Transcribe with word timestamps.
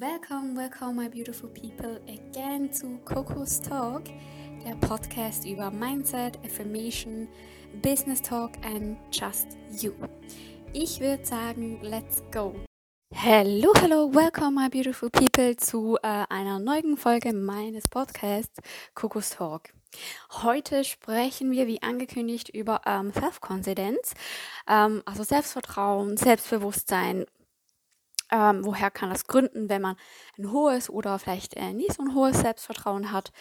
Welcome, 0.00 0.56
welcome, 0.56 0.96
my 0.96 1.06
beautiful 1.06 1.48
people, 1.50 2.00
again 2.08 2.68
to 2.80 2.98
Coco's 3.04 3.60
Talk, 3.60 4.02
der 4.64 4.74
Podcast 4.80 5.46
über 5.46 5.70
Mindset, 5.70 6.36
Affirmation, 6.44 7.28
Business 7.80 8.20
Talk 8.20 8.50
and 8.64 8.96
Just 9.12 9.56
You. 9.70 9.92
Ich 10.72 10.98
würde 10.98 11.24
sagen, 11.24 11.78
let's 11.82 12.24
go. 12.32 12.56
Hello, 13.14 13.72
hello, 13.76 14.12
welcome, 14.12 14.56
my 14.56 14.68
beautiful 14.68 15.10
people, 15.10 15.56
zu 15.56 15.96
äh, 16.02 16.24
einer 16.28 16.58
neuen 16.58 16.96
Folge 16.96 17.32
meines 17.32 17.86
Podcasts 17.86 18.58
Coco's 18.96 19.30
Talk. 19.30 19.68
Heute 20.42 20.82
sprechen 20.82 21.52
wir, 21.52 21.68
wie 21.68 21.82
angekündigt, 21.82 22.48
über 22.48 22.80
ähm, 22.84 23.12
Self-Confidence, 23.12 24.14
ähm, 24.68 25.02
also 25.04 25.22
Selbstvertrauen, 25.22 26.16
Selbstbewusstsein, 26.16 27.26
ähm, 28.30 28.64
woher 28.64 28.90
kann 28.90 29.10
das 29.10 29.26
gründen, 29.26 29.68
wenn 29.68 29.82
man 29.82 29.96
ein 30.38 30.50
hohes 30.50 30.90
oder 30.90 31.18
vielleicht 31.18 31.54
äh, 31.54 31.72
nicht 31.72 31.94
so 31.94 32.02
ein 32.02 32.14
hohes 32.14 32.40
Selbstvertrauen 32.40 33.12
hat? 33.12 33.32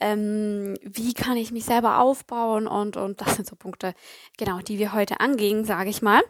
Ähm, 0.00 0.76
wie 0.82 1.14
kann 1.14 1.36
ich 1.36 1.52
mich 1.52 1.64
selber 1.64 2.00
aufbauen? 2.00 2.66
Und, 2.66 2.96
und 2.96 3.20
das 3.20 3.36
sind 3.36 3.46
so 3.46 3.56
Punkte, 3.56 3.94
genau, 4.36 4.58
die 4.60 4.78
wir 4.78 4.92
heute 4.92 5.20
angehen, 5.20 5.64
sage 5.64 5.90
ich 5.90 6.02
mal. 6.02 6.22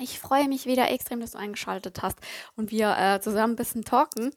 Ich 0.00 0.20
freue 0.20 0.46
mich 0.46 0.64
wieder 0.64 0.92
extrem, 0.92 1.18
dass 1.18 1.32
du 1.32 1.38
eingeschaltet 1.38 2.02
hast 2.02 2.20
und 2.54 2.70
wir 2.70 2.96
äh, 2.96 3.20
zusammen 3.20 3.54
ein 3.54 3.56
bisschen 3.56 3.84
talken. 3.84 4.30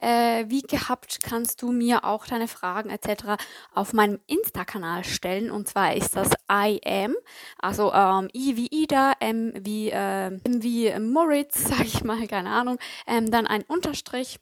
Äh, 0.00 0.46
wie 0.48 0.62
gehabt 0.62 1.20
kannst 1.22 1.62
du 1.62 1.70
mir 1.70 2.04
auch 2.04 2.26
deine 2.26 2.48
Fragen 2.48 2.90
etc. 2.90 3.40
auf 3.72 3.92
meinem 3.92 4.18
Insta-Kanal 4.26 5.04
stellen. 5.04 5.52
Und 5.52 5.68
zwar 5.68 5.94
ist 5.94 6.16
das 6.16 6.30
I 6.50 6.80
am, 6.84 7.14
also 7.58 7.92
ähm, 7.92 8.28
I 8.34 8.56
wie 8.56 8.66
Ida, 8.72 9.12
M 9.20 9.52
wie, 9.56 9.90
äh, 9.90 10.26
M 10.26 10.62
wie 10.62 10.92
Moritz, 10.98 11.62
sage 11.68 11.84
ich 11.84 12.02
mal, 12.02 12.26
keine 12.26 12.50
Ahnung. 12.50 12.78
Ähm, 13.06 13.30
dann 13.30 13.46
ein 13.46 13.62
Unterstrich. 13.62 14.40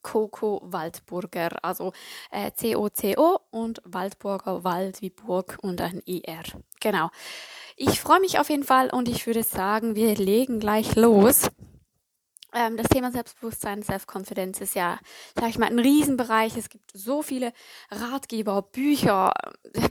Coco 0.00 0.60
Waldburger, 0.62 1.62
also 1.62 1.92
äh, 2.30 2.52
C-O-C-O 2.52 3.40
und 3.50 3.82
Waldburger, 3.84 4.62
Wald 4.62 5.02
wie 5.02 5.10
Burg 5.10 5.58
und 5.60 5.80
ein 5.80 6.00
ER. 6.06 6.44
Genau. 6.80 7.10
Ich 7.76 8.00
freue 8.00 8.20
mich 8.20 8.38
auf 8.38 8.50
jeden 8.50 8.64
Fall 8.64 8.90
und 8.90 9.08
ich 9.08 9.26
würde 9.26 9.42
sagen, 9.42 9.94
wir 9.94 10.14
legen 10.16 10.58
gleich 10.58 10.96
los. 10.96 11.48
Ähm, 12.54 12.78
das 12.78 12.88
Thema 12.88 13.12
Selbstbewusstsein, 13.12 13.82
Self-Confidence 13.82 14.62
ist 14.62 14.74
ja, 14.74 14.98
sag 15.38 15.50
ich 15.50 15.58
mal, 15.58 15.66
ein 15.66 15.78
Riesenbereich. 15.78 16.56
Es 16.56 16.70
gibt 16.70 16.90
so 16.94 17.20
viele 17.22 17.52
Ratgeber, 17.90 18.62
Bücher, 18.62 19.34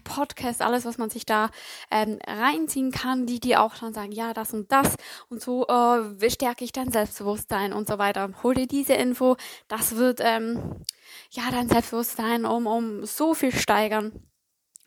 Podcasts, 0.03 0.61
alles, 0.61 0.83
was 0.83 0.97
man 0.97 1.11
sich 1.11 1.25
da 1.25 1.51
ähm, 1.91 2.17
reinziehen 2.25 2.91
kann, 2.91 3.27
die 3.27 3.39
die 3.39 3.55
auch 3.55 3.75
dann 3.75 3.93
sagen, 3.93 4.11
ja, 4.11 4.33
das 4.33 4.53
und 4.53 4.71
das 4.71 4.95
und 5.29 5.39
so 5.41 5.67
äh, 5.67 6.29
stärke 6.31 6.65
ich 6.65 6.71
dein 6.71 6.91
Selbstbewusstsein 6.91 7.73
und 7.73 7.87
so 7.87 7.99
weiter. 7.99 8.31
Hol 8.41 8.55
dir 8.55 8.67
diese 8.67 8.93
Info, 8.93 9.37
das 9.67 9.95
wird 9.95 10.19
ähm, 10.23 10.83
ja 11.29 11.43
dein 11.51 11.69
Selbstbewusstsein 11.69 12.45
um, 12.45 12.65
um 12.65 13.05
so 13.05 13.35
viel 13.35 13.51
steigern. 13.51 14.11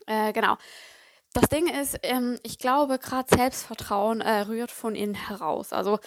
Äh, 0.07 0.33
genau. 0.33 0.57
Das 1.33 1.47
Ding 1.47 1.67
ist, 1.67 1.97
ähm, 2.03 2.39
ich 2.43 2.57
glaube, 2.59 2.99
gerade 2.99 3.33
Selbstvertrauen 3.33 4.19
äh, 4.21 4.41
rührt 4.41 4.71
von 4.71 4.95
innen 4.95 5.15
heraus. 5.15 5.71
Also 5.71 5.97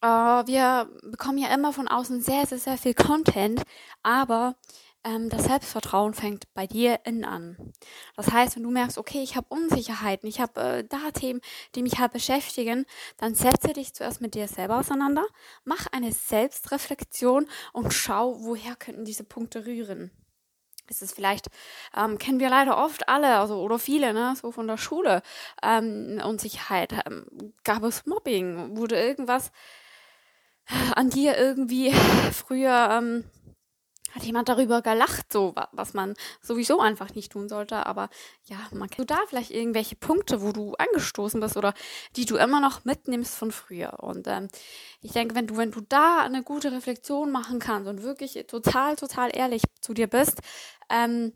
äh, 0.00 0.06
wir 0.06 0.88
bekommen 1.02 1.38
ja 1.38 1.52
immer 1.54 1.72
von 1.74 1.88
außen 1.88 2.22
sehr, 2.22 2.46
sehr, 2.46 2.58
sehr 2.58 2.78
viel 2.78 2.94
Content, 2.94 3.62
aber 4.02 4.56
ähm, 5.04 5.28
das 5.28 5.44
Selbstvertrauen 5.44 6.14
fängt 6.14 6.52
bei 6.54 6.66
dir 6.66 7.00
innen 7.04 7.26
an. 7.26 7.72
Das 8.16 8.32
heißt, 8.32 8.56
wenn 8.56 8.62
du 8.62 8.70
merkst, 8.70 8.96
okay, 8.96 9.22
ich 9.22 9.36
habe 9.36 9.46
Unsicherheiten, 9.50 10.26
ich 10.26 10.40
habe 10.40 10.60
äh, 10.60 10.84
da 10.84 11.10
Themen, 11.10 11.42
die 11.74 11.82
mich 11.82 11.98
halt 11.98 12.12
beschäftigen, 12.12 12.86
dann 13.18 13.34
setze 13.34 13.74
dich 13.74 13.92
zuerst 13.92 14.22
mit 14.22 14.34
dir 14.34 14.48
selber 14.48 14.78
auseinander, 14.78 15.26
mach 15.64 15.86
eine 15.92 16.12
Selbstreflexion 16.12 17.46
und 17.74 17.92
schau, 17.92 18.36
woher 18.40 18.74
könnten 18.76 19.04
diese 19.04 19.24
Punkte 19.24 19.66
rühren 19.66 20.10
ist 20.88 21.02
es 21.02 21.12
vielleicht, 21.12 21.48
ähm, 21.96 22.18
kennen 22.18 22.40
wir 22.40 22.50
leider 22.50 22.76
oft 22.76 23.08
alle, 23.08 23.38
also 23.38 23.60
oder 23.60 23.78
viele, 23.78 24.12
ne, 24.12 24.34
so 24.40 24.52
von 24.52 24.66
der 24.66 24.78
Schule, 24.78 25.22
ähm, 25.62 26.20
Unsicherheit, 26.24 26.92
ähm, 27.06 27.26
gab 27.64 27.82
es 27.84 28.06
Mobbing, 28.06 28.76
wurde 28.76 29.00
irgendwas 29.00 29.50
an 30.94 31.10
dir 31.10 31.36
irgendwie 31.36 31.92
früher 32.32 32.88
ähm, 32.90 33.24
hat 34.14 34.22
jemand 34.22 34.48
darüber 34.48 34.80
gelacht, 34.80 35.32
so 35.32 35.54
was 35.72 35.92
man 35.92 36.14
sowieso 36.40 36.80
einfach 36.80 37.14
nicht 37.14 37.32
tun 37.32 37.48
sollte. 37.48 37.86
Aber 37.86 38.08
ja, 38.44 38.56
man 38.72 38.88
kennt 38.88 39.10
da 39.10 39.18
vielleicht 39.28 39.50
irgendwelche 39.50 39.96
Punkte, 39.96 40.40
wo 40.40 40.52
du 40.52 40.74
angestoßen 40.74 41.40
bist 41.40 41.56
oder 41.56 41.74
die 42.16 42.24
du 42.24 42.36
immer 42.36 42.60
noch 42.60 42.84
mitnimmst 42.84 43.34
von 43.34 43.50
früher. 43.50 44.02
Und 44.02 44.28
ähm, 44.28 44.48
ich 45.00 45.12
denke, 45.12 45.34
wenn 45.34 45.46
du, 45.46 45.56
wenn 45.56 45.72
du 45.72 45.80
da 45.80 46.20
eine 46.20 46.42
gute 46.42 46.70
Reflexion 46.70 47.32
machen 47.32 47.58
kannst 47.58 47.88
und 47.88 48.02
wirklich 48.02 48.44
total, 48.46 48.96
total 48.96 49.36
ehrlich 49.36 49.62
zu 49.80 49.94
dir 49.94 50.06
bist, 50.06 50.40
ähm, 50.88 51.32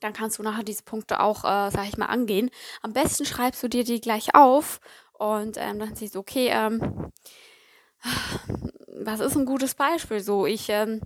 dann 0.00 0.12
kannst 0.12 0.38
du 0.38 0.42
nachher 0.42 0.64
diese 0.64 0.82
Punkte 0.82 1.20
auch, 1.20 1.44
äh, 1.44 1.70
sag 1.70 1.86
ich 1.86 1.96
mal, 1.96 2.06
angehen. 2.06 2.50
Am 2.80 2.92
besten 2.92 3.24
schreibst 3.24 3.62
du 3.62 3.68
dir 3.68 3.84
die 3.84 4.00
gleich 4.00 4.34
auf 4.34 4.80
und 5.12 5.56
ähm, 5.56 5.78
dann 5.78 5.94
siehst 5.94 6.16
du, 6.16 6.18
okay, 6.18 6.48
ähm, 6.50 7.12
was 8.88 9.20
ist 9.20 9.36
ein 9.36 9.46
gutes 9.46 9.76
Beispiel? 9.76 10.18
So, 10.18 10.46
ich 10.46 10.68
ähm, 10.68 11.00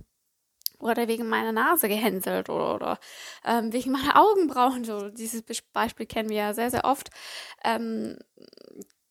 oder 0.79 1.07
wegen 1.07 1.27
meiner 1.27 1.51
Nase 1.51 1.87
gehänselt 1.87 2.49
oder, 2.49 2.75
oder 2.75 2.99
ähm, 3.45 3.73
wegen 3.73 3.91
meiner 3.91 4.19
Augenbrauen. 4.21 4.83
So, 4.83 5.09
dieses 5.09 5.43
Beispiel 5.73 6.05
kennen 6.05 6.29
wir 6.29 6.37
ja 6.37 6.53
sehr, 6.53 6.71
sehr 6.71 6.85
oft. 6.85 7.09
Ähm, 7.63 8.17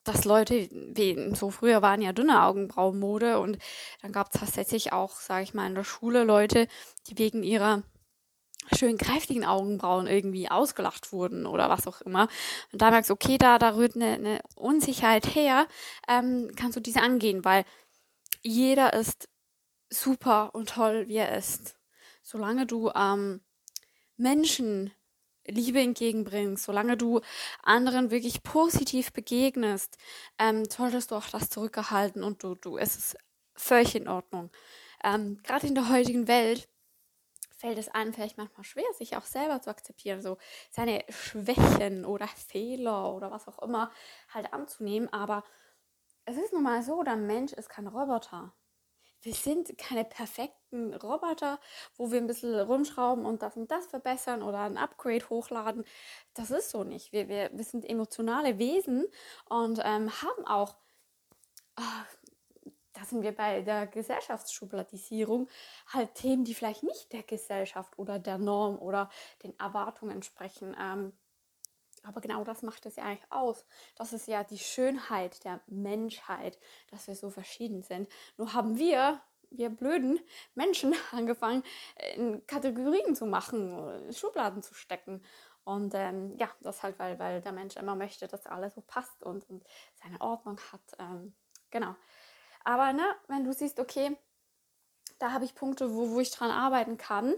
dass 0.04 0.24
Leute, 0.24 0.68
wie 0.70 1.34
so 1.34 1.50
früher 1.50 1.82
waren 1.82 2.00
ja 2.00 2.12
dünne 2.12 2.44
Augenbrauenmode 2.44 3.40
und 3.40 3.58
dann 4.02 4.12
gab 4.12 4.32
es 4.32 4.40
tatsächlich 4.40 4.92
auch, 4.92 5.16
sage 5.16 5.42
ich 5.42 5.52
mal, 5.52 5.66
in 5.66 5.74
der 5.74 5.84
Schule 5.84 6.22
Leute, 6.22 6.68
die 7.08 7.18
wegen 7.18 7.42
ihrer 7.42 7.82
schön 8.76 8.98
kräftigen 8.98 9.44
Augenbrauen 9.44 10.06
irgendwie 10.06 10.48
ausgelacht 10.48 11.12
wurden 11.12 11.46
oder 11.46 11.68
was 11.68 11.86
auch 11.86 12.00
immer. 12.02 12.28
Und 12.72 12.82
da 12.82 12.90
merkst 12.90 13.10
du, 13.10 13.14
okay, 13.14 13.38
da, 13.38 13.58
da 13.58 13.76
rührt 13.76 13.96
eine, 13.96 14.14
eine 14.14 14.40
Unsicherheit 14.54 15.34
her, 15.34 15.66
ähm, 16.08 16.50
kannst 16.56 16.76
du 16.76 16.80
diese 16.80 17.02
angehen, 17.02 17.44
weil 17.44 17.64
jeder 18.42 18.92
ist 18.92 19.28
super 19.90 20.54
und 20.54 20.70
toll, 20.70 21.08
wie 21.08 21.16
er 21.16 21.36
ist. 21.36 21.76
Solange 22.22 22.66
du 22.66 22.90
ähm, 22.94 23.40
Menschen 24.16 24.92
Liebe 25.48 25.80
entgegenbringst, 25.80 26.64
solange 26.64 26.96
du 26.96 27.20
anderen 27.62 28.10
wirklich 28.10 28.42
positiv 28.42 29.12
begegnest, 29.12 29.96
ähm, 30.38 30.64
solltest 30.64 31.10
du 31.10 31.14
auch 31.14 31.28
das 31.28 31.50
zurückgehalten 31.50 32.24
und 32.24 32.42
du, 32.42 32.54
du, 32.56 32.78
es 32.78 32.96
ist 32.96 33.16
völlig 33.54 33.94
in 33.94 34.08
Ordnung. 34.08 34.50
Ähm, 35.04 35.40
Gerade 35.44 35.68
in 35.68 35.74
der 35.74 35.88
heutigen 35.88 36.26
Welt 36.26 36.68
fällt 37.56 37.78
es 37.78 37.88
einem 37.88 38.12
vielleicht 38.12 38.36
manchmal 38.36 38.64
schwer, 38.64 38.84
sich 38.98 39.16
auch 39.16 39.24
selber 39.24 39.62
zu 39.62 39.70
akzeptieren, 39.70 40.20
so 40.20 40.36
seine 40.70 41.04
Schwächen 41.08 42.04
oder 42.04 42.26
Fehler 42.28 43.14
oder 43.14 43.30
was 43.30 43.48
auch 43.48 43.60
immer 43.60 43.90
halt 44.28 44.52
anzunehmen. 44.52 45.10
Aber 45.12 45.44
es 46.24 46.36
ist 46.36 46.52
nun 46.52 46.64
mal 46.64 46.82
so, 46.82 47.02
der 47.02 47.16
Mensch 47.16 47.52
ist 47.52 47.68
kein 47.68 47.86
Roboter 47.86 48.52
wir 49.22 49.34
sind 49.34 49.76
keine 49.78 50.04
perfekten 50.04 50.94
Roboter, 50.94 51.58
wo 51.96 52.10
wir 52.10 52.18
ein 52.18 52.26
bisschen 52.26 52.58
rumschrauben 52.58 53.24
und 53.24 53.42
das 53.42 53.56
und 53.56 53.70
das 53.70 53.86
verbessern 53.86 54.42
oder 54.42 54.60
ein 54.60 54.76
Upgrade 54.76 55.28
hochladen. 55.28 55.84
Das 56.34 56.50
ist 56.50 56.70
so 56.70 56.84
nicht. 56.84 57.12
Wir, 57.12 57.28
wir, 57.28 57.50
wir 57.52 57.64
sind 57.64 57.84
emotionale 57.84 58.58
Wesen 58.58 59.06
und 59.48 59.80
ähm, 59.82 60.10
haben 60.22 60.46
auch, 60.46 60.76
oh, 61.78 61.82
da 62.92 63.04
sind 63.04 63.22
wir 63.22 63.34
bei 63.34 63.62
der 63.62 63.86
Gesellschaftsschubladisierung, 63.86 65.48
halt 65.88 66.14
Themen, 66.14 66.44
die 66.44 66.54
vielleicht 66.54 66.82
nicht 66.82 67.12
der 67.12 67.22
Gesellschaft 67.22 67.98
oder 67.98 68.18
der 68.18 68.38
Norm 68.38 68.78
oder 68.78 69.10
den 69.42 69.58
Erwartungen 69.58 70.12
entsprechen. 70.12 70.74
Ähm, 70.80 71.12
aber 72.06 72.20
genau 72.20 72.44
das 72.44 72.62
macht 72.62 72.86
es 72.86 72.96
ja 72.96 73.04
eigentlich 73.04 73.30
aus. 73.30 73.64
Das 73.96 74.12
ist 74.12 74.28
ja 74.28 74.44
die 74.44 74.58
Schönheit 74.58 75.44
der 75.44 75.60
Menschheit, 75.66 76.58
dass 76.90 77.06
wir 77.06 77.14
so 77.14 77.30
verschieden 77.30 77.82
sind. 77.82 78.08
Nur 78.36 78.52
haben 78.52 78.78
wir, 78.78 79.20
wir 79.50 79.70
blöden 79.70 80.20
Menschen, 80.54 80.94
angefangen, 81.12 81.62
in 82.14 82.46
Kategorien 82.46 83.14
zu 83.16 83.26
machen, 83.26 84.12
Schubladen 84.12 84.62
zu 84.62 84.74
stecken. 84.74 85.22
Und 85.64 85.94
ähm, 85.94 86.36
ja, 86.38 86.48
das 86.60 86.84
halt, 86.84 86.98
weil, 87.00 87.18
weil 87.18 87.40
der 87.40 87.52
Mensch 87.52 87.76
immer 87.76 87.96
möchte, 87.96 88.28
dass 88.28 88.46
alles 88.46 88.74
so 88.74 88.82
passt 88.82 89.24
und, 89.24 89.48
und 89.50 89.64
seine 89.94 90.20
Ordnung 90.20 90.60
hat. 90.72 90.80
Ähm, 91.00 91.34
genau. 91.70 91.96
Aber 92.62 92.92
ne, 92.92 93.04
wenn 93.26 93.44
du 93.44 93.52
siehst, 93.52 93.80
okay, 93.80 94.16
da 95.18 95.32
habe 95.32 95.44
ich 95.44 95.54
Punkte, 95.54 95.92
wo, 95.92 96.10
wo 96.10 96.20
ich 96.20 96.30
dran 96.30 96.50
arbeiten 96.52 96.98
kann, 96.98 97.34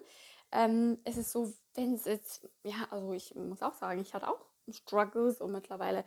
ähm, 0.52 0.98
es 1.04 1.16
ist 1.16 1.32
so, 1.32 1.52
wenn 1.74 1.94
es 1.94 2.04
jetzt, 2.04 2.48
ja, 2.64 2.86
also 2.90 3.12
ich 3.12 3.34
muss 3.34 3.62
auch 3.62 3.74
sagen, 3.74 4.00
ich 4.00 4.14
hatte 4.14 4.28
auch 4.28 4.44
Struggles 4.72 5.40
und 5.40 5.52
mittlerweile 5.52 6.04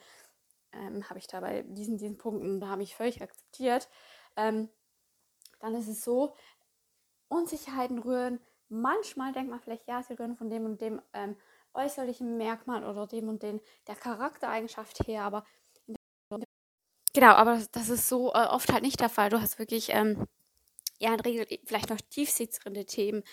ähm, 0.73 1.09
habe 1.09 1.19
ich 1.19 1.27
da 1.27 1.39
bei 1.39 1.63
diesen, 1.63 1.97
diesen 1.97 2.17
Punkten, 2.17 2.59
da 2.59 2.67
habe 2.67 2.83
ich 2.83 2.95
völlig 2.95 3.21
akzeptiert, 3.21 3.89
ähm, 4.35 4.69
dann 5.59 5.75
ist 5.75 5.87
es 5.87 6.03
so, 6.03 6.33
Unsicherheiten 7.27 7.99
rühren, 7.99 8.39
manchmal 8.69 9.33
denkt 9.33 9.49
man 9.49 9.59
vielleicht, 9.59 9.87
ja, 9.87 10.03
sie 10.03 10.13
rühren 10.13 10.35
von 10.35 10.49
dem 10.49 10.65
und 10.65 10.81
dem 10.81 11.01
ähm, 11.13 11.35
äußerlichen 11.73 12.37
Merkmal 12.37 12.83
oder 12.83 13.07
dem 13.07 13.29
und 13.29 13.43
den 13.43 13.61
der 13.87 13.95
Charaktereigenschaft 13.95 15.07
her, 15.07 15.23
aber 15.23 15.45
genau, 17.13 17.33
aber 17.33 17.55
das, 17.55 17.71
das 17.71 17.89
ist 17.89 18.07
so 18.07 18.33
äh, 18.33 18.47
oft 18.47 18.71
halt 18.71 18.83
nicht 18.83 18.99
der 18.99 19.09
Fall. 19.09 19.29
Du 19.29 19.41
hast 19.41 19.59
wirklich 19.59 19.89
ähm, 19.93 20.27
ja, 21.01 21.13
in 21.13 21.19
Regel 21.19 21.47
vielleicht 21.65 21.89
noch 21.89 21.99
tiefsitzende 21.99 22.85
Themen, 22.85 23.23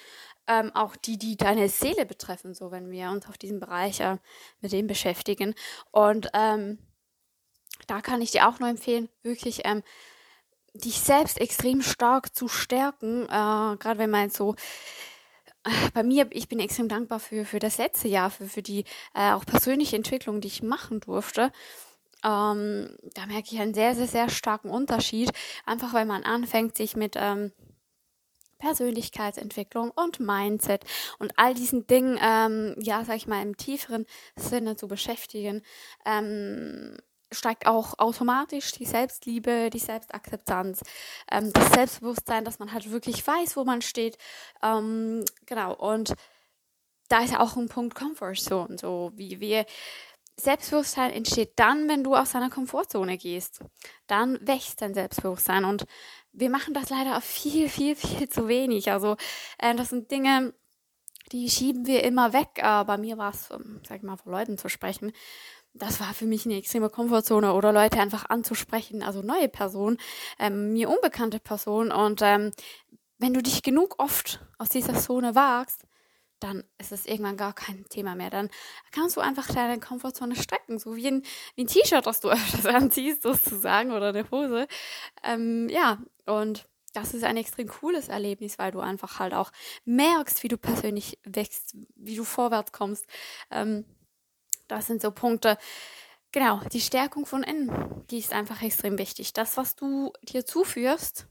ähm, 0.47 0.75
auch 0.75 0.97
die, 0.97 1.19
die 1.19 1.37
deine 1.37 1.69
Seele 1.69 2.07
betreffen, 2.07 2.55
so 2.55 2.71
wenn 2.71 2.91
wir 2.91 3.11
uns 3.11 3.29
auf 3.29 3.37
diesem 3.37 3.61
Bereich 3.61 4.01
äh, 4.01 4.17
mit 4.61 4.73
dem 4.73 4.87
beschäftigen. 4.87 5.55
Und 5.91 6.31
ähm, 6.33 6.79
da 7.87 8.01
kann 8.01 8.23
ich 8.23 8.31
dir 8.31 8.49
auch 8.49 8.59
nur 8.59 8.71
empfehlen, 8.71 9.11
wirklich 9.23 9.61
ähm, 9.65 9.83
dich 10.73 11.01
selbst 11.01 11.41
extrem 11.41 11.83
stark 11.83 12.35
zu 12.35 12.49
stärken, 12.49 13.25
äh, 13.25 13.77
gerade 13.77 13.99
wenn 13.99 14.11
man 14.11 14.31
so 14.31 14.55
äh, 15.65 15.91
bei 15.93 16.03
mir, 16.03 16.27
ich 16.31 16.49
bin 16.49 16.61
extrem 16.61 16.89
dankbar 16.89 17.21
für, 17.21 17.45
für 17.45 17.59
das 17.59 17.77
letzte 17.77 18.09
Jahr, 18.09 18.31
für, 18.31 18.47
für 18.47 18.63
die 18.63 18.85
äh, 19.15 19.33
auch 19.33 19.45
persönliche 19.45 19.97
Entwicklung, 19.97 20.41
die 20.41 20.49
ich 20.49 20.63
machen 20.63 21.01
durfte. 21.01 21.53
Ähm, 22.25 22.97
da 23.15 23.27
merke 23.27 23.49
ich 23.53 23.61
einen 23.61 23.75
sehr, 23.75 23.95
sehr, 23.95 24.09
sehr 24.09 24.29
starken 24.29 24.71
Unterschied, 24.71 25.31
einfach 25.67 25.95
weil 25.95 26.07
man 26.07 26.25
anfängt, 26.25 26.77
sich 26.77 26.97
mit 26.97 27.15
ähm, 27.17 27.53
Persönlichkeitsentwicklung 28.59 29.91
und 29.93 30.21
Mindset 30.21 30.85
und 31.19 31.33
all 31.37 31.55
diesen 31.55 31.87
Dingen, 31.87 32.19
ähm, 32.21 32.75
ja, 32.81 33.05
sag 33.05 33.17
ich 33.17 33.27
mal, 33.27 33.43
im 33.43 33.57
tieferen 33.57 34.05
Sinne 34.37 34.77
zu 34.77 34.89
beschäftigen. 34.89 35.63
Ähm, 36.05 36.97
steigt 37.31 37.67
auch 37.67 37.99
automatisch 37.99 38.73
die 38.73 38.87
Selbstliebe, 38.87 39.71
die 39.71 39.79
Selbstakzeptanz, 39.79 40.81
ähm, 41.31 41.53
das 41.53 41.73
Selbstbewusstsein, 41.73 42.45
dass 42.45 42.59
man 42.59 42.73
halt 42.73 42.91
wirklich 42.91 43.25
weiß, 43.27 43.57
wo 43.57 43.65
man 43.65 43.83
steht. 43.83 44.17
Ähm, 44.63 45.25
genau, 45.47 45.75
und 45.75 46.15
da 47.09 47.23
ist 47.23 47.33
ja 47.33 47.41
auch 47.41 47.57
ein 47.57 47.69
Punkt 47.69 47.95
Comfort 47.95 48.37
Zone, 48.37 48.79
so 48.79 49.13
wie 49.15 49.41
wir. 49.41 49.67
Selbstbewusstsein 50.41 51.13
entsteht 51.13 51.53
dann, 51.57 51.89
wenn 51.89 52.05
du 52.05 52.15
aus 52.15 52.33
deiner 52.33 52.51
Komfortzone 52.51 53.19
gehst. 53.19 53.61
Dann 54.07 54.39
wächst 54.47 54.81
dein 54.81 54.95
Selbstbewusstsein. 54.95 55.65
Und 55.65 55.85
wir 56.33 56.51
machen 56.51 56.75
das 56.75 56.91
leider 56.91 57.21
viel, 57.21 57.69
viel, 57.69 57.97
viel 57.97 58.29
zu 58.29 58.49
wenig. 58.49 58.91
Also, 58.91 59.17
äh, 59.59 59.75
das 59.75 59.89
sind 59.91 60.11
Dinge, 60.11 60.55
die 61.33 61.51
schieben 61.51 61.87
wir 61.87 62.05
immer 62.05 62.33
weg. 62.33 62.49
Äh, 62.57 62.85
bei 62.85 62.99
mir 62.99 63.19
war 63.19 63.33
es, 63.33 63.51
ähm, 63.51 63.81
sag 63.87 63.99
ich 63.99 64.03
mal, 64.03 64.17
vor 64.17 64.33
Leuten 64.33 64.59
zu 64.59 64.69
sprechen 64.69 65.13
das 65.79 66.01
war 66.01 66.15
für 66.15 66.27
mich 66.27 66.45
eine 66.45 66.57
extreme 66.57 66.91
Komfortzone 66.91 67.53
oder 67.53 67.73
Leute 67.73 68.01
einfach 68.01 68.29
anzusprechen, 68.29 69.03
also 69.03 69.23
neue 69.23 69.49
Personen, 69.49 69.99
ähm, 70.39 70.73
mir 70.73 70.89
unbekannte 70.89 71.41
Personen. 71.41 71.93
Und 71.93 72.21
ähm, 72.23 72.53
wenn 73.19 73.35
du 73.35 73.43
dich 73.43 73.63
genug 73.63 73.97
oft 73.99 74.41
aus 74.59 74.69
dieser 74.69 74.95
Zone 74.95 75.35
wagst, 75.35 75.85
dann 76.41 76.65
ist 76.79 76.93
es 76.93 77.07
irgendwann 77.07 77.37
gar 77.37 77.53
kein 77.53 77.85
Thema 77.89 78.15
mehr. 78.15 78.31
Dann 78.31 78.51
kannst 78.93 79.17
du 79.17 79.21
einfach 79.21 79.49
deine 79.49 79.81
Komfortzone 79.81 80.37
strecken, 80.37 80.79
so 80.79 80.97
wie 80.97 81.09
ein, 81.09 81.23
ein 81.59 81.67
T-Shirt, 81.67 82.07
das 82.07 82.21
du 82.21 82.31
öfters 82.31 82.67
anziehst, 82.67 83.23
sozusagen, 83.23 83.93
oder 83.93 84.09
eine 84.09 84.31
Hose. 84.31 84.69
Ähm, 85.23 85.69
ja, 85.69 85.99
und 86.27 86.69
das 86.95 87.15
ist 87.15 87.25
ein 87.25 87.37
extrem 87.37 87.69
cooles 87.69 88.09
Erlebnis, 88.09 88.59
weil 88.59 88.73
du 88.73 88.81
einfach 88.81 89.19
halt 89.19 89.35
auch 89.35 89.53
merkst, 89.85 90.43
wie 90.43 90.49
du 90.49 90.57
persönlich 90.57 91.19
wächst, 91.25 91.77
wie 91.97 92.17
du 92.17 92.25
vorwärts 92.25 92.73
kommst. 92.73 93.07
Ähm, 93.51 93.85
das 94.69 94.87
sind 94.87 95.03
so 95.03 95.11
Punkte. 95.11 95.59
Genau, 96.33 96.61
die 96.73 96.81
Stärkung 96.81 97.25
von 97.25 97.43
innen, 97.43 98.05
die 98.11 98.19
ist 98.19 98.33
einfach 98.33 98.63
extrem 98.63 98.99
wichtig. 98.99 99.33
Das, 99.33 99.57
was 99.57 99.77
du 99.77 100.13
dir 100.23 100.45
zuführst, 100.45 101.27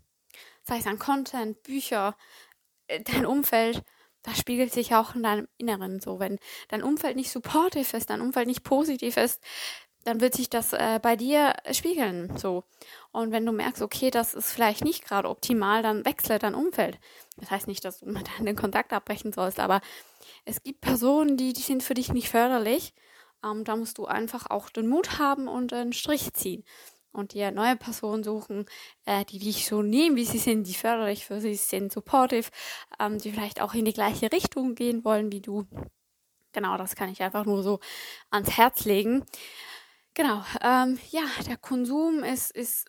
sei 0.64 0.78
es 0.78 0.88
an 0.88 1.00
Content, 1.00 1.62
Bücher, 1.64 2.18
äh, 2.88 3.02
dein 3.02 3.26
Umfeld, 3.26 3.84
das 4.28 4.38
spiegelt 4.38 4.74
sich 4.74 4.94
auch 4.94 5.16
in 5.16 5.24
deinem 5.24 5.48
Inneren 5.58 6.02
so. 6.02 6.20
Wenn 6.20 6.38
dein 6.68 6.84
Umfeld 6.84 7.16
nicht 7.16 7.32
supportive 7.32 7.96
ist, 7.96 8.10
dein 8.10 8.20
Umfeld 8.20 8.48
nicht 8.48 8.66
positiv 8.66 9.16
ist, 9.16 9.42
dann 10.04 10.20
wird 10.20 10.34
sich 10.34 10.50
das 10.50 10.74
äh, 10.74 11.00
bei 11.02 11.16
dir 11.16 11.56
spiegeln. 11.72 12.38
So. 12.38 12.66
Und 13.14 13.32
wenn 13.32 13.46
du 13.46 13.54
merkst, 13.54 13.82
okay, 13.82 14.12
das 14.12 14.34
ist 14.34 14.52
vielleicht 14.52 14.84
nicht 14.84 15.06
gerade 15.06 15.30
optimal, 15.30 15.82
dann 15.82 16.04
wechsle 16.04 16.40
dein 16.40 16.56
Umfeld. 16.56 17.00
Das 17.38 17.52
heißt 17.52 17.68
nicht, 17.68 17.86
dass 17.86 18.02
du 18.02 18.08
mit 18.08 18.28
den 18.40 18.58
Kontakt 18.58 18.92
abbrechen 18.92 19.32
sollst, 19.32 19.62
aber 19.62 19.80
es 20.44 20.62
gibt 20.62 20.82
Personen, 20.82 21.38
die, 21.38 21.54
die 21.54 21.62
sind 21.62 21.82
für 21.82 21.94
dich 21.94 22.12
nicht 22.12 22.28
förderlich 22.28 22.94
ähm, 23.44 23.64
da 23.64 23.76
musst 23.76 23.98
du 23.98 24.06
einfach 24.06 24.50
auch 24.50 24.70
den 24.70 24.88
Mut 24.88 25.20
haben 25.20 25.48
und 25.48 25.72
einen 25.72 25.94
Strich 25.94 26.34
ziehen 26.34 26.64
und 27.18 27.34
dir 27.34 27.52
neue 27.52 27.76
Personen 27.76 28.24
suchen, 28.24 28.66
äh, 29.06 29.26
die 29.26 29.40
dich 29.40 29.66
so 29.68 29.82
nehmen, 29.82 30.16
wie 30.16 30.26
sie 30.26 30.38
sind, 30.38 30.68
die 30.68 30.74
förderlich 30.74 31.26
für 31.26 31.42
sie 31.42 31.56
sind, 31.56 31.92
supportive, 31.92 32.50
ähm, 33.00 33.18
die 33.18 33.32
vielleicht 33.32 33.62
auch 33.62 33.74
in 33.74 33.86
die 33.86 33.94
gleiche 33.94 34.32
Richtung 34.32 34.76
gehen 34.76 35.04
wollen 35.04 35.32
wie 35.32 35.42
du. 35.42 35.66
Genau, 36.54 36.78
das 36.78 36.96
kann 36.96 37.10
ich 37.10 37.22
einfach 37.22 37.46
nur 37.46 37.64
so 37.64 37.80
ans 38.32 38.58
Herz 38.58 38.86
legen. 38.86 39.26
Genau, 40.14 40.44
ähm, 40.62 41.00
ja, 41.12 41.22
der 41.48 41.58
Konsum 41.58 42.24
ist, 42.24 42.52
ist 42.52 42.88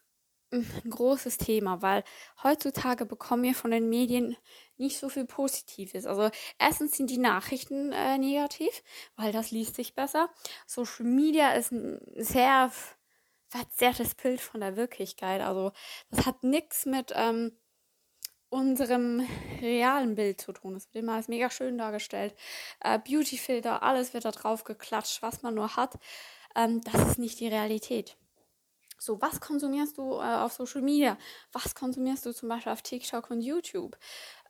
ein 0.50 0.64
großes 0.88 1.36
Thema, 1.36 1.82
weil 1.82 2.04
heutzutage 2.42 3.04
bekommen 3.06 3.42
wir 3.42 3.54
von 3.54 3.70
den 3.70 3.88
Medien 3.88 4.36
nicht 4.78 4.98
so 4.98 5.08
viel 5.08 5.26
Positives. 5.26 6.06
Also 6.06 6.30
erstens 6.58 6.96
sind 6.96 7.10
die 7.10 7.18
Nachrichten 7.18 7.92
äh, 7.92 8.16
negativ, 8.18 8.82
weil 9.16 9.32
das 9.32 9.50
liest 9.50 9.74
sich 9.74 9.94
besser. 9.94 10.30
Social 10.66 11.04
Media 11.04 11.50
ist 11.52 11.74
sehr 12.16 12.72
verzerrtes 13.48 14.14
Bild 14.14 14.40
von 14.40 14.60
der 14.60 14.76
Wirklichkeit. 14.76 15.40
Also 15.40 15.72
das 16.10 16.26
hat 16.26 16.42
nichts 16.42 16.86
mit 16.86 17.12
ähm, 17.14 17.52
unserem 18.50 19.26
realen 19.60 20.14
Bild 20.14 20.40
zu 20.40 20.52
tun. 20.52 20.76
Es 20.76 20.86
wird 20.86 21.02
immer 21.02 21.14
als 21.14 21.28
mega 21.28 21.50
schön 21.50 21.78
dargestellt. 21.78 22.34
Äh, 22.80 22.98
Beautyfilter, 22.98 23.82
alles 23.82 24.14
wird 24.14 24.24
da 24.24 24.30
drauf 24.30 24.64
geklatscht, 24.64 25.22
was 25.22 25.42
man 25.42 25.54
nur 25.54 25.76
hat. 25.76 25.98
Ähm, 26.54 26.80
das 26.82 27.10
ist 27.10 27.18
nicht 27.18 27.40
die 27.40 27.48
Realität. 27.48 28.16
So, 28.98 29.20
was 29.20 29.40
konsumierst 29.40 29.98
du 29.98 30.14
äh, 30.14 30.24
auf 30.24 30.52
Social 30.52 30.82
Media? 30.82 31.16
Was 31.52 31.74
konsumierst 31.74 32.26
du 32.26 32.32
zum 32.32 32.48
Beispiel 32.48 32.72
auf 32.72 32.82
TikTok 32.82 33.30
und 33.30 33.42
YouTube? 33.42 33.96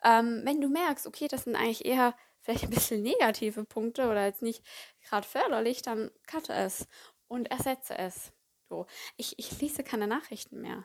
Ähm, 0.02 0.42
wenn 0.44 0.60
du 0.60 0.68
merkst, 0.68 1.06
okay, 1.06 1.28
das 1.28 1.44
sind 1.44 1.56
eigentlich 1.56 1.84
eher 1.84 2.14
vielleicht 2.40 2.64
ein 2.64 2.70
bisschen 2.70 3.02
negative 3.02 3.64
Punkte 3.64 4.08
oder 4.08 4.24
jetzt 4.24 4.42
nicht 4.42 4.62
gerade 5.02 5.26
förderlich, 5.26 5.82
dann 5.82 6.10
cutte 6.26 6.54
es 6.54 6.86
und 7.26 7.50
ersetze 7.50 7.98
es. 7.98 8.32
So, 8.68 8.86
ich, 9.16 9.38
ich 9.38 9.60
lese 9.60 9.82
keine 9.82 10.06
Nachrichten 10.06 10.60
mehr. 10.60 10.84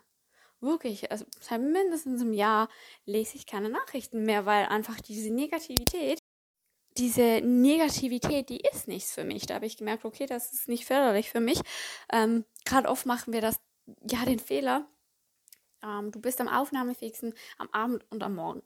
Wirklich, 0.62 1.12
also 1.12 1.26
seit 1.42 1.62
mindestens 1.62 2.22
einem 2.22 2.34
Jahr 2.34 2.70
lese 3.06 3.36
ich 3.36 3.46
keine 3.46 3.70
Nachrichten 3.70 4.24
mehr, 4.24 4.46
weil 4.46 4.68
einfach 4.68 5.02
diese 5.02 5.34
Negativität, 5.34 6.20
diese 6.98 7.42
Negativität, 7.42 8.50
die 8.50 8.62
ist 8.62 8.88
nichts 8.88 9.14
für 9.14 9.26
mich. 9.26 9.46
Da 9.46 9.56
habe 9.56 9.66
ich 9.66 9.78
gemerkt, 9.78 10.06
okay, 10.06 10.26
das 10.26 10.54
ist 10.54 10.70
nicht 10.70 10.86
förderlich 10.86 11.30
für 11.30 11.42
mich. 11.42 11.60
Ähm, 12.12 12.46
Gerade 12.66 12.88
oft 12.88 13.06
machen 13.06 13.34
wir 13.34 13.42
das, 13.42 13.60
ja, 14.10 14.24
den 14.26 14.40
Fehler. 14.40 14.88
Ähm, 15.84 16.12
du 16.12 16.22
bist 16.22 16.40
am 16.40 16.48
aufnahmefähigsten 16.48 17.34
am 17.58 17.70
Abend 17.72 18.06
und 18.10 18.24
am 18.24 18.36
Morgen. 18.36 18.64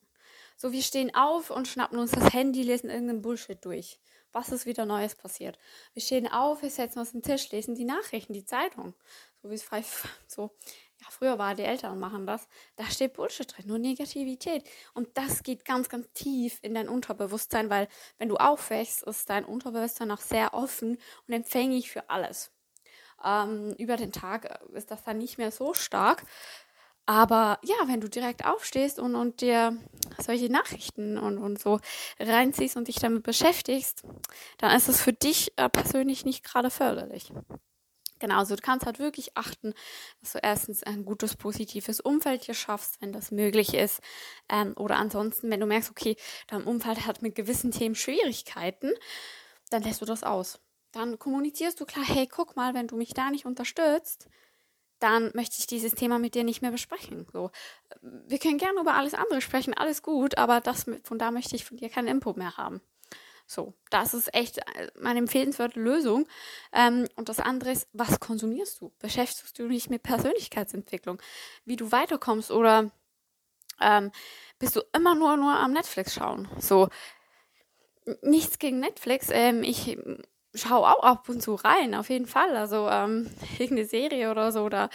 So, 0.55 0.71
wir 0.71 0.83
stehen 0.83 1.15
auf 1.15 1.49
und 1.49 1.67
schnappen 1.67 1.97
uns 1.97 2.11
das 2.11 2.33
Handy, 2.33 2.63
lesen 2.63 2.89
irgendeinen 2.89 3.21
Bullshit 3.21 3.63
durch. 3.63 3.99
Was 4.37 4.49
ist 4.49 4.67
wieder 4.67 4.85
Neues 4.85 5.15
passiert? 5.15 5.57
Wir 5.93 6.01
stehen 6.03 6.31
auf, 6.31 6.61
wir 6.61 6.69
setzen 6.69 6.99
uns 6.99 7.11
an 7.11 7.21
den 7.21 7.23
Tisch, 7.23 7.49
lesen 7.49 7.73
die 7.73 7.85
Nachrichten, 7.85 8.33
die 8.33 8.45
Zeitung. 8.45 8.93
So 9.41 9.49
wie 9.49 9.55
es 9.55 9.63
frei, 9.63 9.83
so, 10.27 10.51
ja, 11.01 11.07
früher 11.09 11.39
war 11.39 11.55
die 11.55 11.63
Eltern 11.63 11.97
machen 11.97 12.27
das. 12.27 12.47
Da 12.75 12.83
steht 12.85 13.13
Bullshit 13.13 13.51
drin, 13.51 13.65
nur 13.65 13.79
Negativität. 13.79 14.63
Und 14.93 15.17
das 15.17 15.41
geht 15.41 15.65
ganz, 15.65 15.89
ganz 15.89 16.07
tief 16.13 16.59
in 16.61 16.75
dein 16.75 16.87
Unterbewusstsein, 16.87 17.71
weil 17.71 17.87
wenn 18.19 18.29
du 18.29 18.37
aufwächst, 18.37 19.01
ist 19.01 19.27
dein 19.27 19.43
Unterbewusstsein 19.43 20.11
auch 20.11 20.21
sehr 20.21 20.53
offen 20.53 20.99
und 21.27 21.33
empfänglich 21.33 21.89
für 21.89 22.07
alles. 22.11 22.51
Ähm, 23.25 23.73
über 23.79 23.97
den 23.97 24.11
Tag 24.11 24.61
ist 24.73 24.91
das 24.91 25.03
dann 25.03 25.17
nicht 25.17 25.39
mehr 25.39 25.49
so 25.49 25.73
stark. 25.73 26.23
Aber 27.07 27.57
ja, 27.63 27.75
wenn 27.85 28.01
du 28.01 28.09
direkt 28.09 28.45
aufstehst 28.45 28.99
und, 28.99 29.15
und 29.15 29.39
dir 29.39 29.77
solche 30.19 30.51
Nachrichten 30.51 31.17
und, 31.17 31.37
und 31.37 31.57
so 31.57 31.79
reinziehst 32.19 32.75
und 32.75 32.89
dich 32.89 32.97
damit 32.97 33.23
beschäftigst, 33.23 34.03
dann 34.57 34.75
ist 34.75 34.89
es 34.89 35.01
für 35.01 35.13
dich 35.13 35.53
äh, 35.55 35.69
persönlich 35.69 36.25
nicht 36.25 36.43
gerade 36.43 36.69
förderlich. 36.69 37.31
Genau, 38.19 38.39
also 38.39 38.55
du 38.55 38.61
kannst 38.61 38.85
halt 38.85 38.99
wirklich 38.99 39.37
achten, 39.37 39.73
dass 40.19 40.33
du 40.33 40.39
erstens 40.39 40.83
ein 40.83 41.05
gutes, 41.05 41.37
positives 41.37 42.01
Umfeld 42.01 42.43
hier 42.43 42.55
schaffst, 42.55 42.99
wenn 42.99 43.13
das 43.13 43.31
möglich 43.31 43.73
ist. 43.73 44.01
Ähm, 44.49 44.73
oder 44.75 44.97
ansonsten, 44.97 45.49
wenn 45.49 45.61
du 45.61 45.65
merkst, 45.65 45.91
okay, 45.91 46.17
dein 46.47 46.63
Umfeld 46.63 47.05
hat 47.05 47.21
mit 47.21 47.35
gewissen 47.35 47.71
Themen 47.71 47.95
Schwierigkeiten, 47.95 48.91
dann 49.69 49.83
lässt 49.83 50.01
du 50.01 50.05
das 50.05 50.23
aus. 50.23 50.59
Dann 50.91 51.19
kommunizierst 51.19 51.79
du 51.79 51.85
klar, 51.85 52.05
hey, 52.05 52.27
guck 52.27 52.57
mal, 52.57 52.73
wenn 52.73 52.87
du 52.87 52.97
mich 52.97 53.13
da 53.13 53.29
nicht 53.29 53.45
unterstützt, 53.45 54.27
dann 54.99 55.31
möchte 55.33 55.55
ich 55.59 55.67
dieses 55.67 55.93
Thema 55.93 56.19
mit 56.19 56.35
dir 56.35 56.43
nicht 56.43 56.61
mehr 56.61 56.71
besprechen. 56.71 57.27
So, 57.31 57.51
wir 58.01 58.39
können 58.39 58.57
gerne 58.57 58.79
über 58.79 58.95
alles 58.95 59.13
andere 59.13 59.41
sprechen, 59.41 59.73
alles 59.73 60.01
gut, 60.01 60.37
aber 60.37 60.61
das 60.61 60.85
von 61.03 61.19
da 61.19 61.31
möchte 61.31 61.55
ich 61.55 61.65
von 61.65 61.77
dir 61.77 61.89
keinen 61.89 62.07
Input 62.07 62.37
mehr 62.37 62.57
haben. 62.57 62.81
So, 63.49 63.73
das 63.89 64.13
ist 64.13 64.33
echt 64.33 64.59
meine 64.99 65.19
empfehlenswerte 65.19 65.79
Lösung. 65.79 66.27
Ähm, 66.73 67.07
und 67.15 67.29
das 67.29 67.39
andere 67.39 67.71
ist, 67.71 67.87
was 67.93 68.19
konsumierst 68.19 68.81
du? 68.81 68.91
Beschäftigst 68.99 69.57
du 69.57 69.69
dich 69.69 69.89
mit 69.89 70.03
Persönlichkeitsentwicklung, 70.03 71.21
wie 71.63 71.77
du 71.77 71.91
weiterkommst 71.93 72.51
oder 72.51 72.91
ähm, 73.79 74.11
bist 74.59 74.75
du 74.75 74.81
immer 74.93 75.15
nur 75.15 75.37
nur 75.37 75.55
am 75.55 75.71
Netflix 75.71 76.15
schauen? 76.15 76.49
So, 76.59 76.89
nichts 78.21 78.59
gegen 78.59 78.79
Netflix. 78.79 79.29
Ähm, 79.31 79.63
ich 79.63 79.97
schau 80.57 80.85
auch 80.85 81.03
ab 81.03 81.29
und 81.29 81.41
zu 81.41 81.55
rein, 81.55 81.95
auf 81.95 82.09
jeden 82.09 82.27
Fall. 82.27 82.55
Also 82.55 82.87
ähm, 82.89 83.29
irgendeine 83.59 83.87
Serie 83.87 84.31
oder 84.31 84.51
so, 84.51 84.69
da 84.69 84.89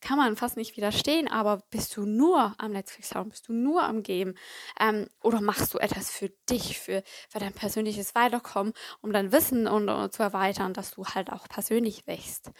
kann 0.00 0.18
man 0.18 0.36
fast 0.36 0.56
nicht 0.56 0.76
widerstehen, 0.76 1.28
aber 1.28 1.62
bist 1.70 1.96
du 1.96 2.04
nur 2.06 2.54
am 2.58 2.72
Netflix 2.72 3.10
schauen, 3.10 3.30
bist 3.30 3.48
du 3.48 3.52
nur 3.52 3.82
am 3.82 4.02
Game 4.02 4.34
ähm, 4.80 5.08
oder 5.22 5.40
machst 5.40 5.72
du 5.74 5.78
etwas 5.78 6.10
für 6.10 6.30
dich, 6.50 6.78
für, 6.78 7.02
für 7.30 7.38
dein 7.38 7.52
persönliches 7.54 8.14
Weiterkommen, 8.14 8.74
um 9.00 9.12
dein 9.12 9.32
Wissen 9.32 9.66
und, 9.66 9.88
und 9.88 10.12
zu 10.12 10.22
erweitern, 10.22 10.74
dass 10.74 10.90
du 10.92 11.04
halt 11.06 11.32
auch 11.32 11.48
persönlich 11.48 12.06
wächst. 12.06 12.50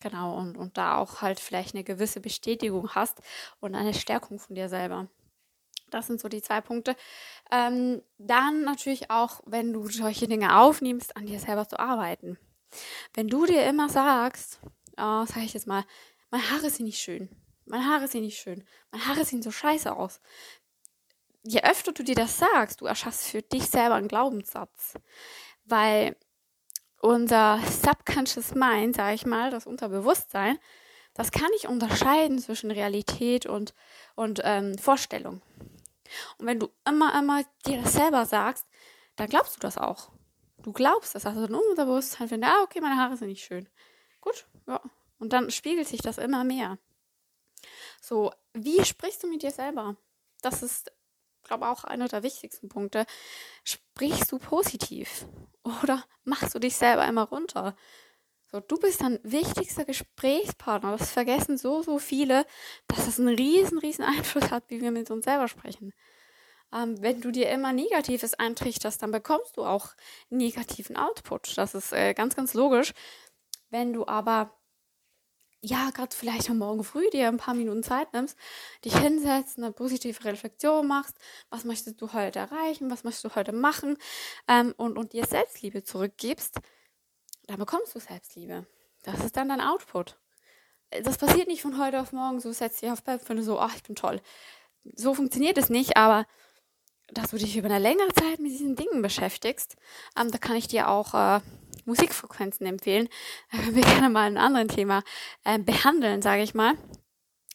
Genau, 0.00 0.36
und, 0.38 0.56
und 0.58 0.76
da 0.78 0.98
auch 0.98 1.22
halt 1.22 1.40
vielleicht 1.40 1.74
eine 1.74 1.84
gewisse 1.84 2.20
Bestätigung 2.20 2.90
hast 2.94 3.20
und 3.60 3.74
eine 3.74 3.94
Stärkung 3.94 4.38
von 4.38 4.54
dir 4.54 4.68
selber. 4.68 5.08
Das 5.96 6.06
sind 6.06 6.20
so 6.20 6.28
die 6.28 6.42
zwei 6.42 6.60
Punkte. 6.60 6.94
Ähm, 7.50 8.02
dann 8.18 8.62
natürlich 8.62 9.10
auch, 9.10 9.40
wenn 9.46 9.72
du 9.72 9.88
solche 9.88 10.28
Dinge 10.28 10.58
aufnimmst, 10.58 11.16
an 11.16 11.26
dir 11.26 11.40
selber 11.40 11.68
zu 11.68 11.78
arbeiten. 11.78 12.38
Wenn 13.14 13.28
du 13.28 13.46
dir 13.46 13.64
immer 13.64 13.88
sagst, 13.88 14.60
oh, 14.96 15.24
sag 15.26 15.38
ich 15.42 15.54
jetzt 15.54 15.66
mal, 15.66 15.84
meine 16.30 16.50
Haare 16.50 16.70
sind 16.70 16.86
nicht 16.86 17.00
schön, 17.00 17.28
meine 17.64 17.86
Haare 17.86 18.08
sind 18.08 18.22
nicht 18.22 18.38
schön, 18.38 18.64
meine 18.90 19.06
Haare 19.06 19.24
sehen 19.24 19.42
so 19.42 19.50
scheiße 19.50 19.94
aus. 19.94 20.20
Je 21.42 21.62
öfter 21.62 21.92
du 21.92 22.02
dir 22.02 22.16
das 22.16 22.38
sagst, 22.38 22.80
du 22.80 22.86
erschaffst 22.86 23.28
für 23.28 23.42
dich 23.42 23.66
selber 23.66 23.94
einen 23.94 24.08
Glaubenssatz. 24.08 24.94
Weil 25.64 26.16
unser 27.00 27.60
Subconscious 27.60 28.54
Mind, 28.54 28.96
sag 28.96 29.14
ich 29.14 29.26
mal, 29.26 29.50
das 29.50 29.66
Unterbewusstsein, 29.66 30.58
das 31.14 31.30
kann 31.30 31.50
nicht 31.52 31.66
unterscheiden 31.66 32.38
zwischen 32.38 32.70
Realität 32.70 33.46
und, 33.46 33.74
und 34.16 34.40
ähm, 34.44 34.76
Vorstellung. 34.76 35.40
Und 36.38 36.46
wenn 36.46 36.60
du 36.60 36.68
immer, 36.86 37.18
immer 37.18 37.42
dir 37.66 37.82
das 37.82 37.94
selber 37.94 38.26
sagst, 38.26 38.66
dann 39.16 39.28
glaubst 39.28 39.56
du 39.56 39.60
das 39.60 39.78
auch. 39.78 40.10
Du 40.58 40.72
glaubst 40.72 41.14
das. 41.14 41.26
Also 41.26 41.46
dein 41.46 41.54
Unterbewusstsein 41.54 42.28
findet, 42.28 42.50
ah, 42.50 42.62
okay, 42.62 42.80
meine 42.80 42.96
Haare 42.96 43.16
sind 43.16 43.28
nicht 43.28 43.44
schön. 43.44 43.68
Gut, 44.20 44.46
ja. 44.66 44.80
Und 45.18 45.32
dann 45.32 45.50
spiegelt 45.50 45.88
sich 45.88 46.00
das 46.00 46.18
immer 46.18 46.44
mehr. 46.44 46.78
So, 48.00 48.32
wie 48.52 48.84
sprichst 48.84 49.22
du 49.22 49.28
mit 49.28 49.42
dir 49.42 49.50
selber? 49.50 49.96
Das 50.42 50.62
ist, 50.62 50.92
glaube 51.42 51.64
ich, 51.64 51.70
auch 51.70 51.84
einer 51.84 52.08
der 52.08 52.22
wichtigsten 52.22 52.68
Punkte. 52.68 53.06
Sprichst 53.64 54.30
du 54.30 54.38
positiv? 54.38 55.26
Oder 55.82 56.04
machst 56.24 56.54
du 56.54 56.58
dich 56.58 56.76
selber 56.76 57.06
immer 57.06 57.24
runter? 57.24 57.76
So, 58.50 58.60
du 58.60 58.76
bist 58.78 59.00
dein 59.00 59.18
wichtigster 59.24 59.84
Gesprächspartner. 59.84 60.96
Das 60.96 61.10
vergessen 61.10 61.58
so, 61.58 61.82
so 61.82 61.98
viele, 61.98 62.46
dass 62.86 63.06
es 63.08 63.18
einen 63.18 63.34
riesen, 63.34 63.78
riesen 63.78 64.04
Einfluss 64.04 64.50
hat, 64.50 64.64
wie 64.68 64.80
wir 64.80 64.92
mit 64.92 65.10
uns 65.10 65.24
selber 65.24 65.48
sprechen. 65.48 65.92
Ähm, 66.72 67.00
wenn 67.02 67.20
du 67.20 67.30
dir 67.32 67.50
immer 67.50 67.72
Negatives 67.72 68.34
eintrichterst, 68.34 69.02
dann 69.02 69.12
bekommst 69.12 69.56
du 69.56 69.64
auch 69.64 69.94
negativen 70.30 70.96
Output. 70.96 71.58
Das 71.58 71.74
ist 71.74 71.92
äh, 71.92 72.14
ganz, 72.14 72.36
ganz 72.36 72.54
logisch. 72.54 72.92
Wenn 73.70 73.92
du 73.92 74.06
aber 74.06 74.56
ja, 75.62 75.90
gerade 75.90 76.14
vielleicht 76.14 76.48
am 76.50 76.58
Morgen 76.58 76.84
früh 76.84 77.08
dir 77.10 77.28
ein 77.28 77.38
paar 77.38 77.54
Minuten 77.54 77.82
Zeit 77.82 78.12
nimmst, 78.12 78.38
dich 78.84 78.96
hinsetzt, 78.96 79.58
eine 79.58 79.72
positive 79.72 80.22
Reflexion 80.24 80.86
machst, 80.86 81.16
was 81.50 81.64
möchtest 81.64 82.00
du 82.00 82.12
heute 82.12 82.38
erreichen, 82.38 82.90
was 82.90 83.02
möchtest 83.04 83.24
du 83.24 83.34
heute 83.34 83.52
machen 83.52 83.96
ähm, 84.48 84.74
und, 84.76 84.96
und 84.96 85.12
dir 85.12 85.26
Selbstliebe 85.26 85.82
zurückgibst, 85.82 86.60
dann 87.46 87.58
bekommst 87.58 87.94
du 87.94 88.00
Selbstliebe. 88.00 88.66
Das 89.02 89.24
ist 89.24 89.36
dann 89.36 89.48
dein 89.48 89.60
Output. 89.60 90.18
Das 91.02 91.18
passiert 91.18 91.48
nicht 91.48 91.62
von 91.62 91.78
heute 91.78 92.00
auf 92.00 92.12
morgen, 92.12 92.40
so 92.40 92.52
setzt 92.52 92.82
dich 92.82 92.90
auf 92.90 93.02
Bett, 93.02 93.22
finde 93.22 93.42
so, 93.42 93.58
ach, 93.58 93.74
ich 93.74 93.82
bin 93.82 93.96
toll. 93.96 94.20
So 94.94 95.14
funktioniert 95.14 95.58
es 95.58 95.68
nicht, 95.68 95.96
aber 95.96 96.26
dass 97.08 97.30
du 97.30 97.36
dich 97.36 97.56
über 97.56 97.68
eine 97.68 97.78
längere 97.78 98.12
Zeit 98.12 98.38
mit 98.38 98.50
diesen 98.50 98.76
Dingen 98.76 99.02
beschäftigst, 99.02 99.76
ähm, 100.18 100.30
da 100.30 100.38
kann 100.38 100.56
ich 100.56 100.68
dir 100.68 100.88
auch 100.88 101.14
äh, 101.14 101.40
Musikfrequenzen 101.84 102.66
empfehlen. 102.66 103.08
Da 103.52 103.58
können 103.58 103.76
wir 103.76 103.82
gerne 103.82 104.10
mal 104.10 104.26
ein 104.26 104.38
anderes 104.38 104.68
Thema 104.68 105.02
äh, 105.44 105.58
behandeln, 105.58 106.22
sage 106.22 106.42
ich 106.42 106.54
mal. 106.54 106.74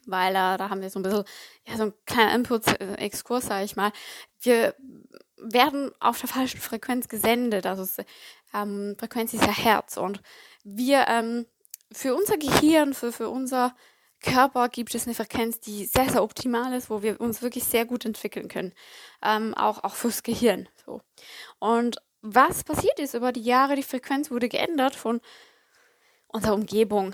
Weil 0.05 0.31
äh, 0.31 0.57
da 0.57 0.69
haben 0.69 0.81
wir 0.81 0.89
so 0.89 0.99
ein 0.99 1.03
bisschen, 1.03 1.25
ja, 1.67 1.77
so 1.77 1.83
ein 1.83 1.93
kleiner 2.05 2.35
Input-Exkurs, 2.35 3.45
sage 3.45 3.65
ich 3.65 3.75
mal. 3.75 3.91
Wir 4.39 4.75
werden 5.37 5.91
auf 5.99 6.19
der 6.19 6.29
falschen 6.29 6.59
Frequenz 6.59 7.07
gesendet. 7.07 7.65
Also 7.65 7.83
es, 7.83 7.97
ähm, 8.53 8.95
Frequenz 8.97 9.33
ist 9.33 9.45
ja 9.45 9.55
Herz. 9.55 9.97
Und 9.97 10.21
wir, 10.63 11.05
ähm, 11.07 11.45
für 11.91 12.15
unser 12.15 12.37
Gehirn, 12.37 12.93
für, 12.93 13.11
für 13.11 13.29
unser 13.29 13.75
Körper 14.21 14.69
gibt 14.69 14.93
es 14.93 15.05
eine 15.07 15.15
Frequenz, 15.15 15.59
die 15.59 15.85
sehr, 15.85 16.09
sehr 16.09 16.23
optimal 16.23 16.73
ist, 16.73 16.89
wo 16.89 17.01
wir 17.01 17.19
uns 17.19 17.41
wirklich 17.41 17.63
sehr 17.63 17.85
gut 17.85 18.05
entwickeln 18.05 18.47
können. 18.47 18.73
Ähm, 19.23 19.53
auch, 19.55 19.83
auch 19.83 19.95
fürs 19.95 20.23
Gehirn. 20.23 20.69
So. 20.85 21.01
Und 21.59 21.97
was 22.21 22.63
passiert 22.63 22.99
ist 22.99 23.15
über 23.15 23.31
die 23.31 23.41
Jahre, 23.41 23.75
die 23.75 23.83
Frequenz 23.83 24.29
wurde 24.29 24.47
geändert 24.47 24.95
von 24.95 25.21
unserer 26.27 26.53
Umgebung. 26.53 27.13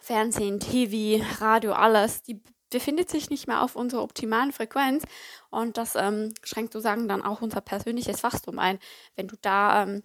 Fernsehen, 0.00 0.58
TV, 0.58 1.24
Radio, 1.40 1.72
alles. 1.72 2.22
Die 2.22 2.42
befindet 2.70 3.08
sich 3.08 3.30
nicht 3.30 3.46
mehr 3.46 3.62
auf 3.62 3.76
unserer 3.76 4.02
optimalen 4.02 4.52
Frequenz 4.52 5.04
und 5.50 5.76
das 5.76 5.94
ähm, 5.94 6.34
schränkt 6.42 6.72
sozusagen 6.72 7.08
dann 7.08 7.22
auch 7.22 7.40
unser 7.40 7.60
persönliches 7.60 8.22
Wachstum 8.22 8.58
ein. 8.58 8.78
Wenn 9.16 9.28
du 9.28 9.36
da 9.40 9.84
ähm, 9.84 10.02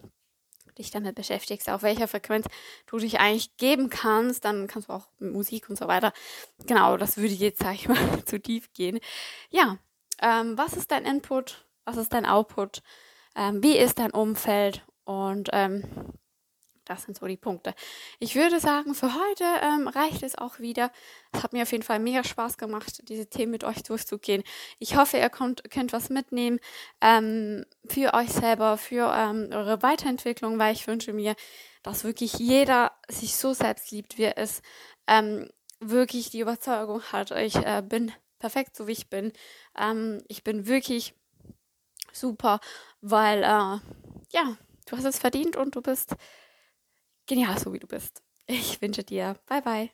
dich 0.77 0.91
damit 0.91 1.15
beschäftigst, 1.15 1.69
auf 1.69 1.83
welcher 1.83 2.07
Frequenz 2.07 2.47
du 2.87 2.97
dich 2.97 3.19
eigentlich 3.19 3.55
geben 3.57 3.89
kannst, 3.89 4.45
dann 4.45 4.67
kannst 4.67 4.89
du 4.89 4.93
auch 4.93 5.07
Musik 5.19 5.69
und 5.69 5.77
so 5.77 5.87
weiter. 5.87 6.13
Genau, 6.65 6.97
das 6.97 7.17
würde 7.17 7.33
jetzt, 7.33 7.59
sag 7.61 7.75
ich 7.75 7.87
mal, 7.89 8.25
zu 8.25 8.39
tief 8.39 8.71
gehen. 8.73 8.99
Ja, 9.49 9.77
ähm, 10.21 10.57
was 10.57 10.73
ist 10.73 10.91
dein 10.91 11.05
Input? 11.05 11.65
Was 11.85 11.97
ist 11.97 12.13
dein 12.13 12.25
Output? 12.25 12.81
Ähm, 13.35 13.61
wie 13.63 13.77
ist 13.77 13.99
dein 13.99 14.11
Umfeld? 14.11 14.85
Und 15.05 15.49
ähm, 15.51 15.83
das 16.85 17.03
sind 17.03 17.17
so 17.17 17.25
die 17.27 17.37
Punkte. 17.37 17.73
Ich 18.19 18.35
würde 18.35 18.59
sagen, 18.59 18.95
für 18.95 19.13
heute 19.13 19.43
ähm, 19.61 19.87
reicht 19.87 20.23
es 20.23 20.37
auch 20.37 20.59
wieder. 20.59 20.91
Es 21.31 21.43
hat 21.43 21.53
mir 21.53 21.63
auf 21.63 21.71
jeden 21.71 21.83
Fall 21.83 21.99
mega 21.99 22.23
Spaß 22.23 22.57
gemacht, 22.57 23.07
diese 23.09 23.27
Themen 23.27 23.51
mit 23.51 23.63
euch 23.63 23.83
durchzugehen. 23.83 24.43
Ich 24.79 24.95
hoffe, 24.95 25.17
ihr 25.17 25.29
könnt, 25.29 25.69
könnt 25.71 25.93
was 25.93 26.09
mitnehmen 26.09 26.59
ähm, 27.01 27.65
für 27.85 28.13
euch 28.13 28.29
selber, 28.31 28.77
für 28.77 29.13
ähm, 29.15 29.49
eure 29.51 29.81
Weiterentwicklung, 29.81 30.59
weil 30.59 30.73
ich 30.73 30.87
wünsche 30.87 31.13
mir, 31.13 31.35
dass 31.83 32.03
wirklich 32.03 32.33
jeder 32.33 32.91
sich 33.09 33.35
so 33.35 33.53
selbst 33.53 33.91
liebt, 33.91 34.17
wie 34.17 34.23
er 34.23 34.37
ist, 34.37 34.61
ähm, 35.07 35.49
wirklich 35.79 36.29
die 36.29 36.39
Überzeugung 36.39 37.01
hat, 37.11 37.31
ich 37.31 37.55
äh, 37.57 37.83
bin 37.85 38.11
perfekt, 38.39 38.75
so 38.75 38.87
wie 38.87 38.91
ich 38.91 39.09
bin. 39.09 39.31
Ähm, 39.77 40.21
ich 40.27 40.43
bin 40.43 40.67
wirklich 40.67 41.13
super, 42.11 42.59
weil, 43.01 43.39
äh, 43.43 43.79
ja, 44.33 44.57
du 44.85 44.97
hast 44.97 45.05
es 45.05 45.19
verdient 45.19 45.55
und 45.55 45.75
du 45.75 45.81
bist 45.81 46.15
genial, 47.27 47.57
so 47.59 47.73
wie 47.73 47.79
du 47.79 47.87
bist. 47.87 48.23
Ich 48.47 48.81
wünsche 48.81 49.03
dir, 49.03 49.35
bye 49.47 49.61
bye. 49.61 49.89